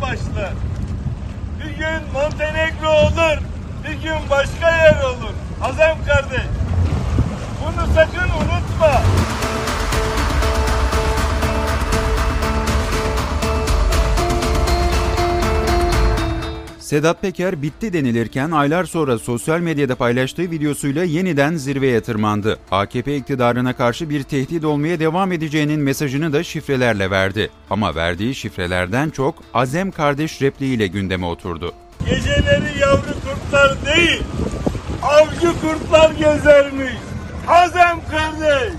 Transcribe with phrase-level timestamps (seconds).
[0.00, 0.52] başlar.
[1.58, 3.38] Bir gün Montenegro olur,
[3.84, 5.34] bir gün başka yer olur.
[5.62, 6.42] Azem kardeş,
[7.60, 9.02] bunu sakın unutma.
[16.90, 22.58] Sedat Peker bitti denilirken aylar sonra sosyal medyada paylaştığı videosuyla yeniden zirveye tırmandı.
[22.70, 27.50] AKP iktidarına karşı bir tehdit olmaya devam edeceğinin mesajını da şifrelerle verdi.
[27.70, 31.74] Ama verdiği şifrelerden çok Azem kardeş repliğiyle gündeme oturdu.
[32.06, 34.22] Geceleri yavru kurtlar değil,
[35.02, 36.94] avcı kurtlar gezermiş.
[37.48, 38.72] Azem kardeş.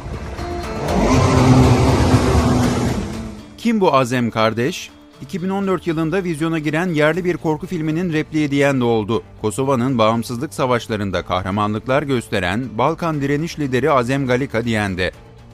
[3.57, 4.89] Kim bu Azem kardeş?
[5.21, 9.23] 2014 yılında vizyona giren yerli bir korku filminin repliği diyen de oldu.
[9.41, 15.11] Kosova'nın bağımsızlık savaşlarında kahramanlıklar gösteren Balkan direniş lideri Azem Galika diyen de.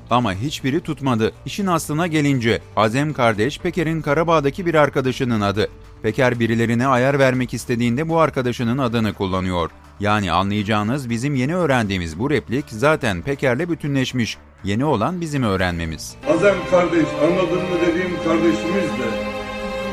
[0.09, 1.31] Ama hiçbiri tutmadı.
[1.45, 5.69] İşin aslına gelince Azem kardeş Peker'in Karabağ'daki bir arkadaşının adı.
[6.02, 9.69] Peker birilerine ayar vermek istediğinde bu arkadaşının adını kullanıyor.
[10.00, 14.38] Yani anlayacağınız bizim yeni öğrendiğimiz bu replik zaten Peker'le bütünleşmiş.
[14.63, 16.16] Yeni olan bizim öğrenmemiz.
[16.30, 19.36] Azem kardeş, anladın mı dediğim kardeşimiz de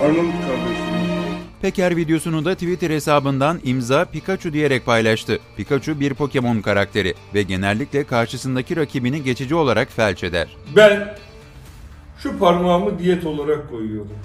[0.03, 1.05] Arnavut kardeşimiz.
[1.63, 5.39] Peker videosunu da Twitter hesabından imza Pikachu diyerek paylaştı.
[5.57, 10.57] Pikachu bir Pokemon karakteri ve genellikle karşısındaki rakibini geçici olarak felç eder.
[10.77, 11.17] Ben
[12.19, 14.19] şu parmağımı diyet olarak koyuyorum.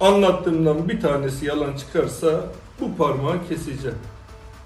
[0.00, 2.46] Anlattığımdan bir tanesi yalan çıkarsa
[2.80, 3.98] bu parmağı keseceğim.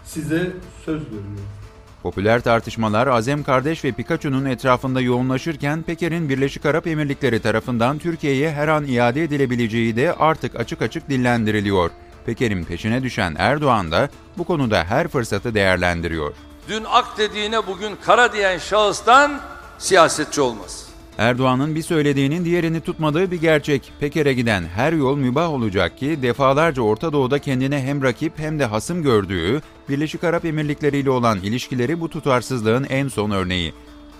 [0.05, 0.53] Size
[0.84, 1.58] söz veriyorum.
[2.03, 8.69] Popüler tartışmalar Azem Kardeş ve Pikachu'nun etrafında yoğunlaşırken Peker'in Birleşik Arap Emirlikleri tarafından Türkiye'ye her
[8.69, 11.91] an iade edilebileceği de artık açık açık dillendiriliyor.
[12.27, 16.35] Peker'in peşine düşen Erdoğan da bu konuda her fırsatı değerlendiriyor.
[16.69, 19.41] Dün ak dediğine bugün kara diyen şahıstan
[19.79, 20.88] siyasetçi olmaz.
[21.19, 23.93] Erdoğan'ın bir söylediğinin diğerini tutmadığı bir gerçek.
[24.01, 28.65] Peker'e giden her yol mübah olacak ki defalarca Orta Doğu'da kendine hem rakip hem de
[28.65, 33.75] hasım gördüğü Birleşik Arap Emirlikleri ile olan ilişkileri bu tutarsızlığın en son örneği.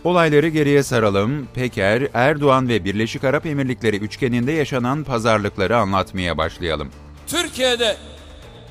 [0.05, 1.49] Olayları geriye saralım.
[1.55, 6.91] Peker, Erdoğan ve Birleşik Arap Emirlikleri üçgeninde yaşanan pazarlıkları anlatmaya başlayalım.
[7.27, 7.97] Türkiye'de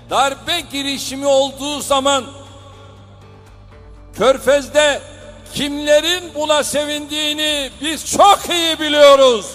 [0.10, 2.24] darbe girişimi olduğu zaman
[4.18, 5.02] Körfez'de
[5.54, 9.46] kimlerin buna sevindiğini biz çok iyi biliyoruz.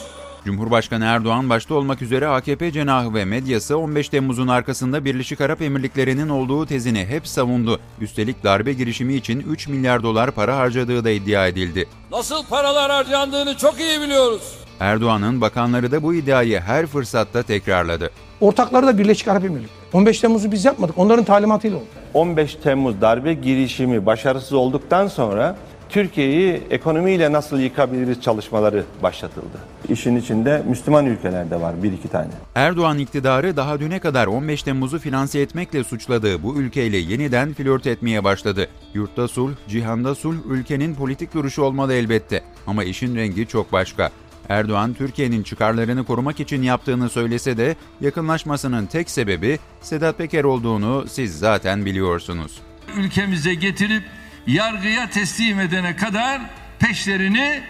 [0.44, 6.28] Cumhurbaşkanı Erdoğan başta olmak üzere AKP cenahı ve medyası 15 Temmuz'un arkasında Birleşik Arap Emirlikleri'nin
[6.28, 7.80] olduğu tezini hep savundu.
[8.00, 11.88] Üstelik darbe girişimi için 3 milyar dolar para harcadığı da iddia edildi.
[12.12, 14.42] Nasıl paralar harcandığını çok iyi biliyoruz.
[14.80, 18.10] Erdoğan'ın bakanları da bu iddiayı her fırsatta tekrarladı.
[18.40, 19.72] Ortakları da Birleşik Arap Emirlikleri.
[19.92, 20.98] 15 Temmuz'u biz yapmadık.
[20.98, 21.86] Onların talimatıyla oldu.
[22.14, 25.56] 15 Temmuz darbe girişimi başarısız olduktan sonra
[25.92, 29.58] Türkiye'yi ekonomiyle nasıl yıkabiliriz çalışmaları başlatıldı.
[29.88, 32.30] İşin içinde Müslüman ülkelerde var bir iki tane.
[32.54, 38.24] Erdoğan iktidarı daha düne kadar 15 Temmuz'u finanse etmekle suçladığı bu ülkeyle yeniden flört etmeye
[38.24, 38.68] başladı.
[38.94, 42.42] Yurtta sulh, cihanda sulh ülkenin politik duruşu olmalı elbette.
[42.66, 44.10] Ama işin rengi çok başka.
[44.48, 51.38] Erdoğan Türkiye'nin çıkarlarını korumak için yaptığını söylese de yakınlaşmasının tek sebebi Sedat Peker olduğunu siz
[51.38, 52.60] zaten biliyorsunuz.
[52.96, 54.02] Ülkemize getirip
[54.46, 56.40] yargıya teslim edene kadar
[56.78, 57.60] peşlerini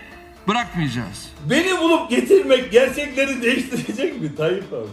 [0.48, 1.28] bırakmayacağız.
[1.50, 4.86] Beni bulup getirmek gerçekleri değiştirecek mi Tayyip abi?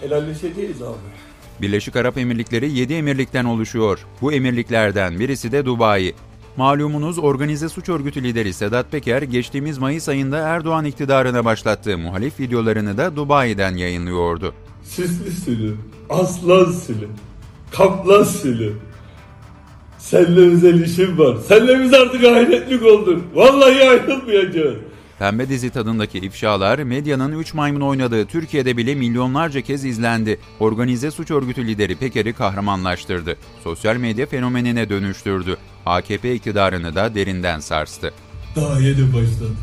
[0.00, 0.96] Helalleşeceğiz abi.
[1.60, 4.06] Birleşik Arap Emirlikleri 7 emirlikten oluşuyor.
[4.20, 6.14] Bu emirliklerden birisi de Dubai.
[6.56, 12.98] Malumunuz organize suç örgütü lideri Sedat Peker geçtiğimiz Mayıs ayında Erdoğan iktidarına başlattığı muhalif videolarını
[12.98, 14.54] da Dubai'den yayınlıyordu.
[14.82, 15.76] Sisli sülü,
[16.10, 17.08] aslan sülü,
[17.70, 18.76] kaplan sülü.
[19.98, 21.36] Seninle özel işim var.
[21.48, 23.22] Seninle biz artık ahiretlik olduk.
[23.34, 24.76] Vallahi ayrılmayacağız.
[25.18, 30.38] Pembe dizi tadındaki ifşalar medyanın 3 maymun oynadığı Türkiye'de bile milyonlarca kez izlendi.
[30.60, 33.36] Organize suç örgütü lideri Peker'i kahramanlaştırdı.
[33.64, 35.56] Sosyal medya fenomenine dönüştürdü.
[35.86, 38.12] AKP iktidarını da derinden sarstı.
[38.56, 39.56] Daha yeni başladı.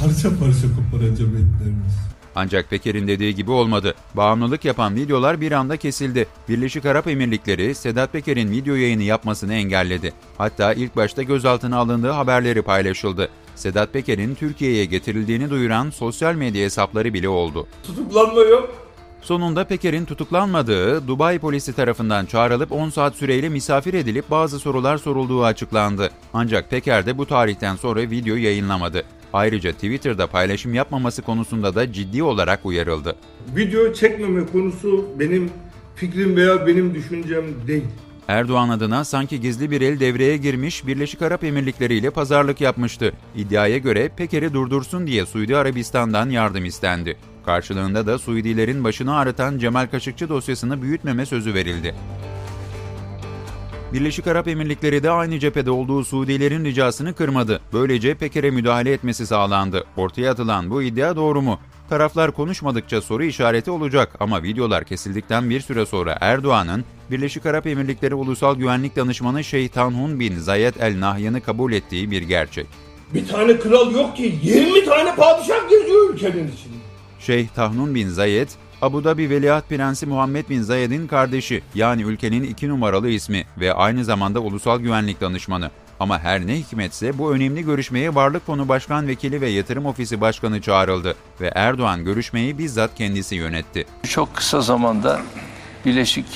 [0.00, 2.03] Parça parça koparacağım etlerimiz.
[2.34, 3.94] Ancak Peker'in dediği gibi olmadı.
[4.14, 6.26] Bağımlılık yapan videolar bir anda kesildi.
[6.48, 10.12] Birleşik Arap Emirlikleri Sedat Peker'in video yayını yapmasını engelledi.
[10.38, 13.28] Hatta ilk başta gözaltına alındığı haberleri paylaşıldı.
[13.54, 17.66] Sedat Peker'in Türkiye'ye getirildiğini duyuran sosyal medya hesapları bile oldu.
[17.82, 18.84] Tutuklanma yok.
[19.22, 25.44] Sonunda Peker'in tutuklanmadığı, Dubai polisi tarafından çağrılıp 10 saat süreyle misafir edilip bazı sorular sorulduğu
[25.44, 26.10] açıklandı.
[26.34, 29.04] Ancak Peker de bu tarihten sonra video yayınlamadı.
[29.34, 33.16] Ayrıca Twitter'da paylaşım yapmaması konusunda da ciddi olarak uyarıldı.
[33.56, 35.50] Video çekmeme konusu benim
[35.96, 37.84] fikrim veya benim düşüncem değil.
[38.28, 43.12] Erdoğan adına sanki gizli bir el devreye girmiş Birleşik Arap Emirlikleri ile pazarlık yapmıştı.
[43.36, 47.16] İddiaya göre Peker'i durdursun diye Suudi Arabistan'dan yardım istendi.
[47.46, 51.94] Karşılığında da Suudilerin başını ağrıtan Cemal Kaşıkçı dosyasını büyütmeme sözü verildi.
[53.94, 57.60] Birleşik Arap Emirlikleri de aynı cephede olduğu Suudilerin ricasını kırmadı.
[57.72, 59.84] Böylece Peker'e müdahale etmesi sağlandı.
[59.96, 61.60] Ortaya atılan bu iddia doğru mu?
[61.88, 68.14] Taraflar konuşmadıkça soru işareti olacak ama videolar kesildikten bir süre sonra Erdoğan'ın Birleşik Arap Emirlikleri
[68.14, 72.66] Ulusal Güvenlik Danışmanı Şeyh Tanhun bin Zayed El Nahyan'ı kabul ettiği bir gerçek.
[73.14, 76.76] Bir tane kral yok ki 20 tane padişah geziyor ülkenin içinde.
[77.20, 78.48] Şeyh Tahnun bin Zayed,
[78.84, 84.04] Abu Dhabi Veliaht Prensi Muhammed bin Zayed'in kardeşi yani ülkenin iki numaralı ismi ve aynı
[84.04, 85.70] zamanda ulusal güvenlik danışmanı.
[86.00, 90.60] Ama her ne hikmetse bu önemli görüşmeye Varlık Fonu Başkan Vekili ve Yatırım Ofisi Başkanı
[90.60, 93.86] çağrıldı ve Erdoğan görüşmeyi bizzat kendisi yönetti.
[94.08, 95.20] Çok kısa zamanda
[95.84, 96.26] Birleşik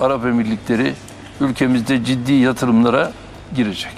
[0.00, 0.94] Arap Emirlikleri
[1.40, 3.12] ülkemizde ciddi yatırımlara
[3.56, 3.92] girecek.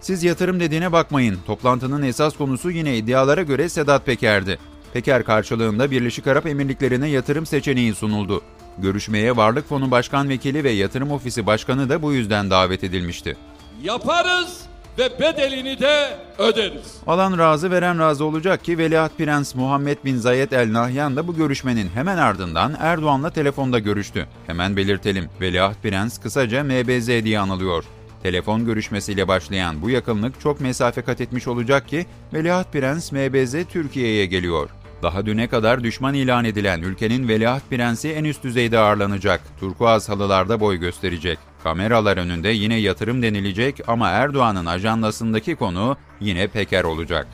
[0.00, 1.38] Siz yatırım dediğine bakmayın.
[1.46, 4.58] Toplantının esas konusu yine iddialara göre Sedat Peker'di.
[4.96, 8.42] Peker karşılığında Birleşik Arap Emirlikleri'ne yatırım seçeneği sunuldu.
[8.78, 13.36] Görüşmeye Varlık Fonu Başkan Vekili ve Yatırım Ofisi Başkanı da bu yüzden davet edilmişti.
[13.82, 14.60] Yaparız
[14.98, 16.94] ve bedelini de öderiz.
[17.06, 21.36] Alan razı veren razı olacak ki Veliaht Prens Muhammed bin Zayed El Nahyan da bu
[21.36, 24.26] görüşmenin hemen ardından Erdoğan'la telefonda görüştü.
[24.46, 27.84] Hemen belirtelim Veliaht Prens kısaca MBZ diye anılıyor.
[28.22, 34.26] Telefon görüşmesiyle başlayan bu yakınlık çok mesafe kat etmiş olacak ki Veliaht Prens MBZ Türkiye'ye
[34.26, 34.70] geliyor.
[35.02, 39.40] Daha düne kadar düşman ilan edilen ülkenin Veliaht Prensi en üst düzeyde ağırlanacak.
[39.60, 41.38] Turkuaz halılarda boy gösterecek.
[41.62, 47.26] Kameralar önünde yine yatırım denilecek ama Erdoğan'ın ajandasındaki konu yine Peker olacak.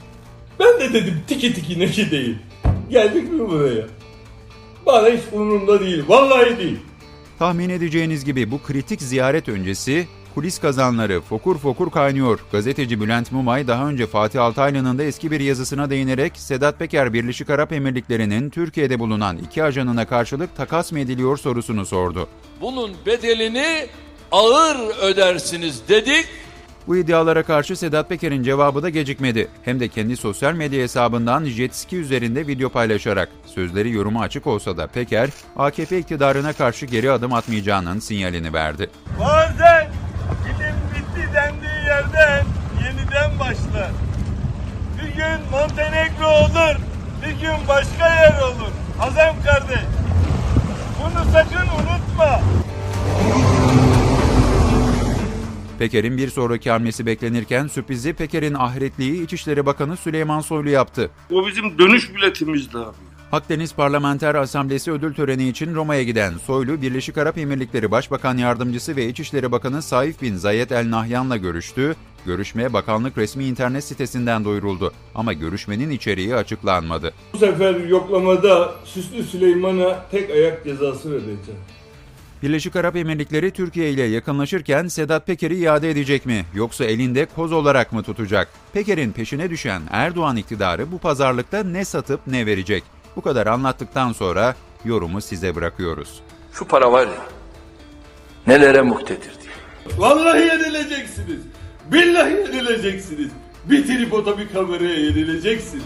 [0.61, 2.39] Ben de dedim tiki tiki neki değil.
[2.91, 3.87] Geldik mi buraya?
[4.87, 6.05] Bana hiç umurumda değil.
[6.09, 6.79] Vallahi değil.
[7.39, 12.41] Tahmin edeceğiniz gibi bu kritik ziyaret öncesi kulis kazanları fokur fokur kaynıyor.
[12.53, 17.51] Gazeteci Bülent Mumay daha önce Fatih Altaylı'nın da eski bir yazısına değinerek Sedat Peker Birleşik
[17.51, 22.29] Arap Emirlikleri'nin Türkiye'de bulunan iki ajanına karşılık takas mı ediliyor sorusunu sordu.
[22.61, 23.87] Bunun bedelini
[24.33, 26.27] ağır ödersiniz dedik.
[26.87, 29.49] Bu iddialara karşı Sedat Peker'in cevabı da gecikmedi.
[29.65, 33.29] Hem de kendi sosyal medya hesabından jet ski üzerinde video paylaşarak.
[33.47, 38.91] Sözleri yoruma açık olsa da Peker, AKP iktidarına karşı geri adım atmayacağının sinyalini verdi.
[39.21, 39.91] Bazen
[40.45, 42.45] ilim bitti dendiği yerden
[42.85, 43.91] yeniden başlar.
[44.99, 46.77] Bir gün Montenegro olur,
[47.23, 48.73] bir gün başka yer olur.
[49.01, 49.81] Azem kardeş,
[50.99, 52.41] bunu sakın unutma.
[55.79, 61.11] Peker'in bir sonraki hamlesi beklenirken sürprizi Peker'in ahiretliği İçişleri Bakanı Süleyman Soylu yaptı.
[61.33, 63.12] O bizim dönüş biletimizdi abi.
[63.33, 69.07] Akdeniz Parlamenter Asamblesi ödül töreni için Roma'ya giden Soylu, Birleşik Arap Emirlikleri Başbakan Yardımcısı ve
[69.09, 71.97] İçişleri Bakanı Saif bin Zayed El Nahyan'la görüştü.
[72.27, 77.13] Görüşme bakanlık resmi internet sitesinden duyuruldu ama görüşmenin içeriği açıklanmadı.
[77.33, 81.61] Bu sefer yoklamada Süslü Süleyman'a tek ayak cezası vereceğim.
[82.43, 87.93] Birleşik Arap Emirlikleri Türkiye ile yakınlaşırken Sedat Peker'i iade edecek mi yoksa elinde koz olarak
[87.93, 88.49] mı tutacak?
[88.73, 92.83] Peker'in peşine düşen Erdoğan iktidarı bu pazarlıkta ne satıp ne verecek?
[93.17, 94.55] Bu kadar anlattıktan sonra
[94.85, 96.21] yorumu size bırakıyoruz.
[96.53, 97.23] Şu para var ya
[98.47, 99.99] nelere muktedir diye.
[99.99, 101.41] Vallahi yenileceksiniz.
[101.93, 103.31] Billahi yenileceksiniz.
[103.65, 105.85] Bir tripoda bir kameraya yenileceksiniz.